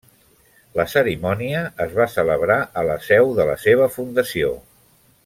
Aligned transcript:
La 0.79 0.85
cerimònia 0.93 1.61
es 1.85 1.93
va 1.99 2.07
celebrar 2.15 2.57
a 2.83 2.87
la 2.91 2.97
seu 3.09 3.35
de 3.41 3.47
la 3.51 3.59
seva 3.69 3.91
fundació. 3.99 4.51